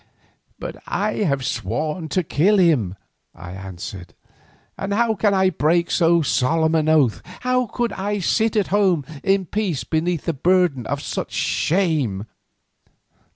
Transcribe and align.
"But 0.57 0.77
I 0.87 1.17
have 1.17 1.45
sworn 1.45 2.09
to 2.09 2.23
kill 2.23 2.57
him," 2.57 2.95
I 3.35 3.51
answered, 3.51 4.15
"and 4.75 4.95
how 4.95 5.13
can 5.13 5.35
I 5.35 5.51
break 5.51 5.91
so 5.91 6.23
solemn 6.23 6.73
an 6.73 6.89
oath? 6.89 7.21
How 7.41 7.67
could 7.67 7.93
I 7.93 8.17
sit 8.17 8.55
at 8.55 8.69
home 8.69 9.05
in 9.23 9.45
peace 9.45 9.83
beneath 9.83 10.25
the 10.25 10.33
burden 10.33 10.87
of 10.87 11.03
such 11.03 11.33
shame?" 11.33 12.25